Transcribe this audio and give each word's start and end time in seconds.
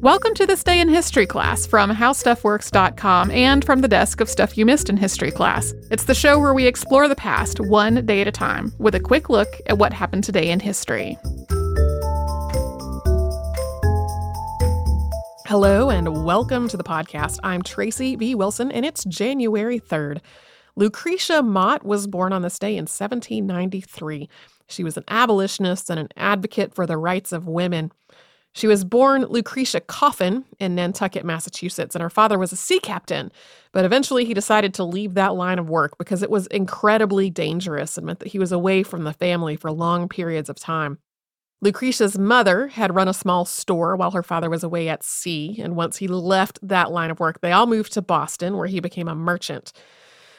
Welcome 0.00 0.34
to 0.34 0.46
this 0.46 0.62
day 0.62 0.78
in 0.78 0.90
history 0.90 1.24
class 1.26 1.66
from 1.66 1.90
howstuffworks.com 1.90 3.30
and 3.30 3.64
from 3.64 3.80
the 3.80 3.88
desk 3.88 4.20
of 4.20 4.28
Stuff 4.28 4.58
You 4.58 4.66
Missed 4.66 4.90
in 4.90 4.98
History 4.98 5.30
class. 5.30 5.72
It's 5.90 6.04
the 6.04 6.14
show 6.14 6.38
where 6.38 6.52
we 6.52 6.66
explore 6.66 7.08
the 7.08 7.16
past 7.16 7.58
one 7.60 8.04
day 8.04 8.20
at 8.20 8.28
a 8.28 8.32
time 8.32 8.74
with 8.78 8.94
a 8.94 9.00
quick 9.00 9.30
look 9.30 9.48
at 9.66 9.78
what 9.78 9.94
happened 9.94 10.22
today 10.22 10.50
in 10.50 10.60
history. 10.60 11.16
Hello 15.46 15.88
and 15.88 16.26
welcome 16.26 16.68
to 16.68 16.76
the 16.76 16.84
podcast. 16.84 17.38
I'm 17.42 17.62
Tracy 17.62 18.16
V. 18.16 18.34
Wilson 18.34 18.70
and 18.70 18.84
it's 18.84 19.02
January 19.04 19.80
3rd. 19.80 20.20
Lucretia 20.76 21.42
Mott 21.42 21.86
was 21.86 22.06
born 22.06 22.34
on 22.34 22.42
this 22.42 22.58
day 22.58 22.76
in 22.76 22.82
1793. 22.82 24.28
She 24.68 24.84
was 24.84 24.98
an 24.98 25.04
abolitionist 25.08 25.88
and 25.88 25.98
an 25.98 26.08
advocate 26.18 26.74
for 26.74 26.84
the 26.86 26.98
rights 26.98 27.32
of 27.32 27.48
women. 27.48 27.92
She 28.56 28.66
was 28.66 28.84
born 28.84 29.26
Lucretia 29.26 29.82
Coffin 29.82 30.46
in 30.58 30.74
Nantucket, 30.74 31.26
Massachusetts, 31.26 31.94
and 31.94 32.00
her 32.00 32.08
father 32.08 32.38
was 32.38 32.52
a 32.54 32.56
sea 32.56 32.78
captain. 32.78 33.30
But 33.70 33.84
eventually 33.84 34.24
he 34.24 34.32
decided 34.32 34.72
to 34.74 34.84
leave 34.84 35.12
that 35.12 35.34
line 35.34 35.58
of 35.58 35.68
work 35.68 35.98
because 35.98 36.22
it 36.22 36.30
was 36.30 36.46
incredibly 36.46 37.28
dangerous 37.28 37.98
and 37.98 38.06
meant 38.06 38.20
that 38.20 38.28
he 38.28 38.38
was 38.38 38.52
away 38.52 38.82
from 38.82 39.04
the 39.04 39.12
family 39.12 39.56
for 39.56 39.70
long 39.70 40.08
periods 40.08 40.48
of 40.48 40.56
time. 40.56 40.96
Lucretia's 41.60 42.16
mother 42.16 42.68
had 42.68 42.94
run 42.94 43.08
a 43.08 43.12
small 43.12 43.44
store 43.44 43.94
while 43.94 44.12
her 44.12 44.22
father 44.22 44.48
was 44.48 44.64
away 44.64 44.88
at 44.88 45.04
sea, 45.04 45.58
and 45.60 45.76
once 45.76 45.98
he 45.98 46.08
left 46.08 46.58
that 46.62 46.90
line 46.90 47.10
of 47.10 47.20
work, 47.20 47.42
they 47.42 47.52
all 47.52 47.66
moved 47.66 47.92
to 47.92 48.00
Boston, 48.00 48.56
where 48.56 48.68
he 48.68 48.80
became 48.80 49.06
a 49.06 49.14
merchant. 49.14 49.74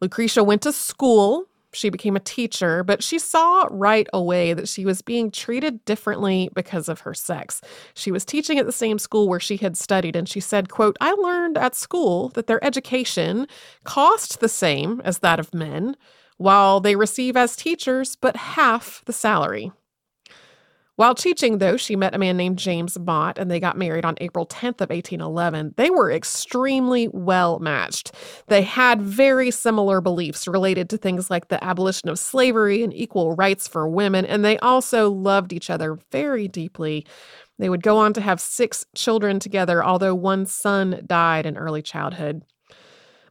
Lucretia 0.00 0.42
went 0.42 0.62
to 0.62 0.72
school. 0.72 1.46
She 1.72 1.88
became 1.88 2.16
a 2.16 2.20
teacher, 2.20 2.82
but 2.82 3.02
she 3.02 3.18
saw 3.18 3.68
right 3.70 4.08
away 4.12 4.54
that 4.54 4.68
she 4.68 4.84
was 4.84 5.02
being 5.02 5.30
treated 5.30 5.84
differently 5.84 6.50
because 6.54 6.88
of 6.88 7.00
her 7.00 7.14
sex. 7.14 7.60
She 7.94 8.10
was 8.10 8.24
teaching 8.24 8.58
at 8.58 8.66
the 8.66 8.72
same 8.72 8.98
school 8.98 9.28
where 9.28 9.40
she 9.40 9.56
had 9.56 9.76
studied, 9.76 10.16
and 10.16 10.28
she 10.28 10.40
said, 10.40 10.68
quote, 10.68 10.96
I 11.00 11.12
learned 11.12 11.56
at 11.56 11.76
school 11.76 12.30
that 12.30 12.46
their 12.46 12.62
education 12.64 13.46
cost 13.84 14.40
the 14.40 14.48
same 14.48 15.00
as 15.04 15.20
that 15.20 15.38
of 15.38 15.54
men, 15.54 15.96
while 16.38 16.80
they 16.80 16.96
receive 16.96 17.36
as 17.36 17.54
teachers 17.54 18.16
but 18.16 18.36
half 18.36 19.02
the 19.04 19.12
salary. 19.12 19.72
While 21.00 21.14
teaching, 21.14 21.56
though, 21.56 21.78
she 21.78 21.96
met 21.96 22.14
a 22.14 22.18
man 22.18 22.36
named 22.36 22.58
James 22.58 22.98
Mott 22.98 23.38
and 23.38 23.50
they 23.50 23.58
got 23.58 23.78
married 23.78 24.04
on 24.04 24.16
April 24.20 24.44
10th 24.44 24.82
of 24.82 24.90
1811. 24.90 25.72
They 25.78 25.88
were 25.88 26.12
extremely 26.12 27.08
well 27.08 27.58
matched. 27.58 28.12
They 28.48 28.60
had 28.60 29.00
very 29.00 29.50
similar 29.50 30.02
beliefs 30.02 30.46
related 30.46 30.90
to 30.90 30.98
things 30.98 31.30
like 31.30 31.48
the 31.48 31.64
abolition 31.64 32.10
of 32.10 32.18
slavery 32.18 32.82
and 32.82 32.92
equal 32.92 33.34
rights 33.34 33.66
for 33.66 33.88
women, 33.88 34.26
and 34.26 34.44
they 34.44 34.58
also 34.58 35.10
loved 35.10 35.54
each 35.54 35.70
other 35.70 35.98
very 36.12 36.48
deeply. 36.48 37.06
They 37.58 37.70
would 37.70 37.82
go 37.82 37.96
on 37.96 38.12
to 38.12 38.20
have 38.20 38.38
six 38.38 38.84
children 38.94 39.40
together, 39.40 39.82
although 39.82 40.14
one 40.14 40.44
son 40.44 41.02
died 41.06 41.46
in 41.46 41.56
early 41.56 41.80
childhood. 41.80 42.42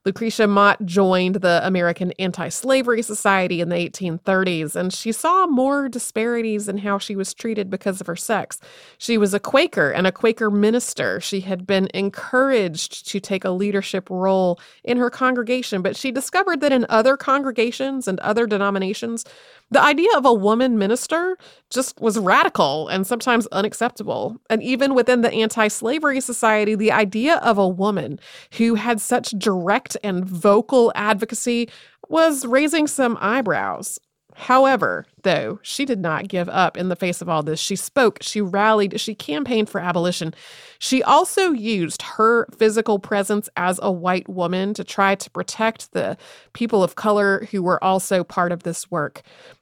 Lucretia 0.06 0.48
Mott 0.48 0.86
joined 0.86 1.36
the 1.36 1.60
American 1.66 2.14
Anti 2.14 2.48
Slavery 2.48 3.02
Society 3.02 3.60
in 3.60 3.68
the 3.68 3.76
1830s, 3.76 4.76
and 4.76 4.94
she 4.94 5.12
saw 5.12 5.46
more 5.46 5.90
disparities 5.90 6.70
in 6.70 6.78
how 6.78 6.98
she 6.98 7.18
was 7.18 7.34
treated 7.34 7.70
because 7.70 8.00
of 8.00 8.08
her 8.08 8.16
sex. 8.16 8.62
She 8.98 9.18
was 9.18 9.34
a 9.34 9.42
Quaker 9.42 9.92
and 9.92 10.08
a 10.08 10.12
Quaker 10.14 10.50
minister. 10.50 11.20
She 11.20 11.42
had 11.42 11.68
been 11.68 11.90
encouraged 11.94 13.10
to 13.10 13.20
take 13.20 13.44
a 13.44 13.50
leadership 13.50 14.10
role 14.10 14.58
in 14.86 14.98
her 14.98 15.10
congregation, 15.10 15.82
but 15.82 15.98
she 15.98 16.12
discovered 16.12 16.62
that 16.62 16.72
in 16.72 16.86
other 16.88 17.18
congregations 17.18 18.08
and 18.08 18.22
other 18.22 18.48
denominations, 18.48 19.26
the 19.70 19.82
idea 19.82 20.10
of 20.16 20.26
a 20.26 20.34
woman 20.34 20.78
minister 20.78 21.38
just 21.70 22.00
was 22.00 22.18
radical 22.18 22.88
and 22.88 23.06
sometimes 23.06 23.48
unacceptable. 23.48 24.40
And 24.50 24.64
even 24.64 24.96
within 24.96 25.22
the 25.22 25.32
anti 25.32 25.68
slavery 25.68 26.22
society, 26.22 26.74
the 26.74 26.92
idea 26.92 27.36
of 27.38 27.58
a 27.58 27.68
woman 27.68 28.20
who 28.54 28.76
had 28.76 29.02
such 29.02 29.32
direct 29.32 29.89
and 30.04 30.26
vocal 30.26 30.92
advocacy 30.96 31.70
was 32.08 32.46
raising 32.46 32.88
some 32.88 33.18
eyebrows. 33.20 34.00
However, 34.36 35.06
though, 35.24 35.60
she 35.62 35.86
did 35.86 36.00
not 36.00 36.28
give 36.28 36.50
up 36.50 36.78
in 36.78 36.90
the 36.90 36.96
face 36.96 37.22
of 37.22 37.30
all 37.30 37.44
this. 37.44 37.60
She 37.60 37.76
spoke, 37.76 38.20
she 38.22 38.42
rallied, 38.42 39.00
she 39.00 39.16
campaigned 39.16 39.70
for 39.70 39.80
abolition. 39.80 40.34
She 40.80 41.04
also 41.04 41.52
used 41.52 42.02
her 42.02 42.48
physical 42.58 43.00
presence 43.00 43.50
as 43.58 43.80
a 43.82 43.92
white 43.92 44.30
woman 44.30 44.74
to 44.76 44.84
try 44.84 45.16
to 45.16 45.30
protect 45.30 45.92
the 45.92 46.18
people 46.54 46.84
of 46.84 46.96
color 46.96 47.48
who 47.52 47.62
were 47.62 47.84
also 47.84 48.24
part 48.24 48.52
of 48.52 48.64
this 48.64 48.90
work. 48.90 49.22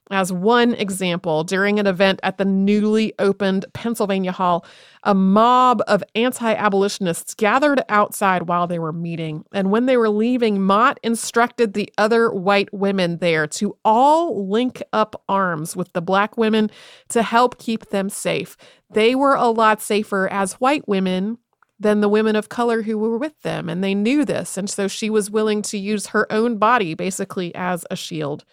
As 0.10 0.32
one 0.32 0.74
example, 0.74 1.44
during 1.44 1.80
an 1.80 1.88
event 1.88 2.22
at 2.24 2.38
the 2.38 2.46
newly 2.46 3.14
opened 3.20 3.66
Pennsylvania 3.74 4.32
Hall, 4.32 4.66
a 5.04 5.14
mob 5.14 5.82
of 5.88 6.04
anti 6.16 6.54
abolitionists 6.54 7.34
gathered 7.34 7.82
outside 7.90 8.44
while 8.44 8.68
they 8.68 8.80
were 8.80 8.94
meeting. 8.94 9.44
And 9.52 9.70
when 9.70 9.86
they 9.86 9.98
were 9.98 10.10
leaving, 10.10 10.62
Mott 10.62 10.98
instructed 11.04 11.74
the 11.74 11.92
other 11.98 12.32
white 12.32 12.74
women 12.74 13.18
there 13.18 13.48
to 13.48 13.78
all 13.84 14.48
link 14.50 14.82
up 14.94 15.22
arms 15.28 15.47
with 15.76 15.94
the 15.94 16.02
black 16.02 16.38
women 16.38 16.70
to 17.10 17.22
help 17.24 17.58
keep 17.58 17.90
them 17.90 18.10
safe. 18.10 18.58
They 18.90 19.16
were 19.16 19.36
a 19.36 19.50
lot 19.50 19.82
safer 19.82 20.28
as 20.30 20.54
white 20.54 20.88
women 20.88 21.38
than 21.80 22.02
the 22.02 22.10
women 22.10 22.36
of 22.36 22.50
color 22.50 22.82
who 22.82 22.98
were 22.98 23.18
with 23.18 23.40
them. 23.42 23.70
And 23.70 23.84
they 23.84 23.94
knew 23.94 24.26
this. 24.26 24.58
And 24.58 24.70
so 24.70 24.88
she 24.88 25.10
was 25.10 25.30
willing 25.30 25.62
to 25.64 25.78
use 25.78 26.08
her 26.08 26.32
own 26.32 26.58
body 26.58 26.96
basically 26.96 27.54
as 27.56 27.86
a 27.92 27.96
shield. 27.96 28.44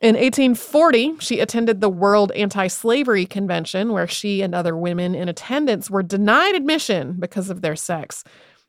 In 0.00 0.14
1840, 0.14 1.18
she 1.18 1.40
attended 1.40 1.80
the 1.80 1.88
World 1.88 2.30
Anti 2.32 2.68
Slavery 2.68 3.26
Convention, 3.26 3.92
where 3.92 4.06
she 4.06 4.42
and 4.42 4.54
other 4.54 4.76
women 4.76 5.16
in 5.16 5.28
attendance 5.28 5.90
were 5.90 6.04
denied 6.04 6.54
admission 6.54 7.16
because 7.18 7.50
of 7.50 7.62
their 7.62 7.74
sex. 7.74 8.22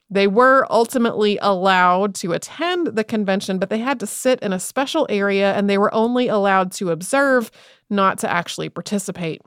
They 0.09 0.27
were 0.27 0.65
ultimately 0.69 1.37
allowed 1.41 2.15
to 2.15 2.33
attend 2.33 2.87
the 2.87 3.03
convention, 3.03 3.59
but 3.59 3.69
they 3.69 3.77
had 3.77 3.99
to 3.99 4.07
sit 4.07 4.39
in 4.39 4.53
a 4.53 4.59
special 4.59 5.05
area 5.09 5.53
and 5.53 5.69
they 5.69 5.77
were 5.77 5.93
only 5.93 6.27
allowed 6.27 6.71
to 6.73 6.89
observe, 6.89 7.51
not 7.89 8.17
to 8.19 8.31
actually 8.31 8.69
participate. 8.69 9.41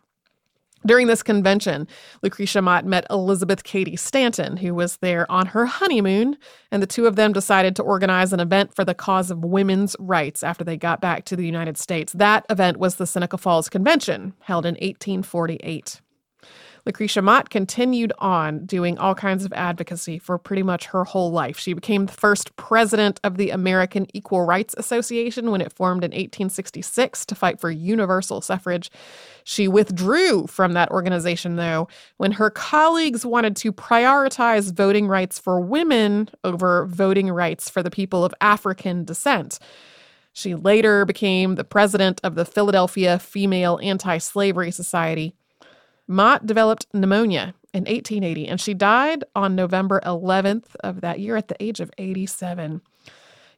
During 0.84 1.06
this 1.06 1.22
convention, 1.22 1.86
Lucretia 2.22 2.60
Mott 2.60 2.84
met 2.84 3.06
Elizabeth 3.08 3.62
Cady 3.62 3.94
Stanton, 3.94 4.56
who 4.56 4.74
was 4.74 4.96
there 4.96 5.30
on 5.30 5.46
her 5.46 5.66
honeymoon, 5.66 6.36
and 6.72 6.82
the 6.82 6.88
two 6.88 7.06
of 7.06 7.14
them 7.14 7.32
decided 7.32 7.76
to 7.76 7.82
organize 7.82 8.32
an 8.32 8.40
event 8.40 8.74
for 8.74 8.84
the 8.84 8.94
cause 8.94 9.30
of 9.30 9.44
women's 9.44 9.94
rights 10.00 10.42
after 10.42 10.64
they 10.64 10.76
got 10.76 11.00
back 11.00 11.24
to 11.26 11.36
the 11.36 11.46
United 11.46 11.78
States. 11.78 12.12
That 12.12 12.44
event 12.50 12.78
was 12.78 12.96
the 12.96 13.06
Seneca 13.06 13.38
Falls 13.38 13.68
Convention, 13.68 14.34
held 14.40 14.66
in 14.66 14.74
1848. 14.74 16.00
Lucretia 16.84 17.22
Mott 17.22 17.48
continued 17.48 18.12
on 18.18 18.66
doing 18.66 18.98
all 18.98 19.14
kinds 19.14 19.44
of 19.44 19.52
advocacy 19.52 20.18
for 20.18 20.36
pretty 20.36 20.64
much 20.64 20.86
her 20.86 21.04
whole 21.04 21.30
life. 21.30 21.56
She 21.56 21.74
became 21.74 22.06
the 22.06 22.12
first 22.12 22.56
president 22.56 23.20
of 23.22 23.36
the 23.36 23.50
American 23.50 24.08
Equal 24.14 24.44
Rights 24.44 24.74
Association 24.76 25.52
when 25.52 25.60
it 25.60 25.72
formed 25.72 26.02
in 26.02 26.10
1866 26.10 27.24
to 27.26 27.34
fight 27.36 27.60
for 27.60 27.70
universal 27.70 28.40
suffrage. 28.40 28.90
She 29.44 29.68
withdrew 29.68 30.48
from 30.48 30.72
that 30.72 30.90
organization, 30.90 31.54
though, 31.54 31.86
when 32.16 32.32
her 32.32 32.50
colleagues 32.50 33.24
wanted 33.24 33.54
to 33.56 33.72
prioritize 33.72 34.72
voting 34.72 35.06
rights 35.06 35.38
for 35.38 35.60
women 35.60 36.30
over 36.42 36.86
voting 36.86 37.30
rights 37.30 37.70
for 37.70 37.84
the 37.84 37.90
people 37.90 38.24
of 38.24 38.34
African 38.40 39.04
descent. 39.04 39.60
She 40.32 40.54
later 40.56 41.04
became 41.04 41.54
the 41.54 41.64
president 41.64 42.20
of 42.24 42.34
the 42.34 42.44
Philadelphia 42.44 43.18
Female 43.20 43.78
Anti 43.82 44.18
Slavery 44.18 44.72
Society. 44.72 45.36
Mott 46.08 46.46
developed 46.46 46.86
pneumonia 46.92 47.54
in 47.72 47.84
1880, 47.84 48.48
and 48.48 48.60
she 48.60 48.74
died 48.74 49.24
on 49.34 49.54
November 49.54 50.00
11th 50.04 50.76
of 50.80 51.00
that 51.00 51.20
year 51.20 51.36
at 51.36 51.48
the 51.48 51.62
age 51.62 51.80
of 51.80 51.90
87. 51.98 52.82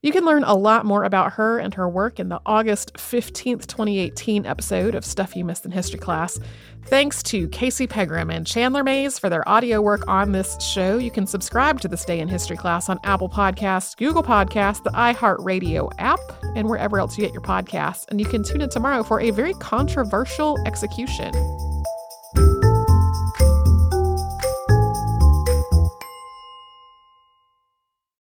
You 0.05 0.13
can 0.13 0.27
learn 0.27 0.45
a 0.45 0.55
lot 0.55 0.85
more 0.85 1.03
about 1.05 1.33
her 1.33 1.59
and 1.59 1.73
her 1.73 1.89
work 1.89 2.21
in 2.21 2.29
the 2.29 2.39
August 2.45 2.93
15th, 2.93 3.67
2018 3.67 4.45
episode 4.45 4.95
of 4.95 5.03
Stuff 5.03 5.35
You 5.35 5.47
Missed 5.47 5.65
in 5.65 5.71
History 5.71 5.99
Class. 5.99 6.39
Thanks 6.89 7.23
to 7.23 7.49
Casey 7.49 7.87
Pegram 7.87 8.29
and 8.29 8.47
Chandler 8.47 8.85
Mays 8.85 9.19
for 9.19 9.31
their 9.31 9.49
audio 9.49 9.81
work 9.81 10.07
on 10.07 10.33
this 10.33 10.61
show. 10.61 10.99
You 10.99 11.11
can 11.11 11.27
subscribe 11.27 11.81
to 11.81 11.89
This 11.89 12.05
Day 12.05 12.21
in 12.21 12.29
History 12.29 12.59
Class 12.59 12.91
on 12.91 13.01
Apple 13.03 13.31
Podcasts, 13.31 13.97
Google 13.97 14.23
Podcasts, 14.23 14.83
the 14.83 14.91
iHeartRadio 14.91 15.91
app, 15.97 16.21
and 16.55 16.69
wherever 16.69 16.99
else 16.99 17.17
you 17.17 17.25
get 17.25 17.33
your 17.33 17.41
podcasts. 17.41 18.07
And 18.11 18.21
you 18.21 18.27
can 18.27 18.45
tune 18.45 18.61
in 18.61 18.69
tomorrow 18.69 19.05
for 19.05 19.23
a 19.23 19.31
very 19.31 19.55
controversial 19.55 20.59
execution. 20.67 21.33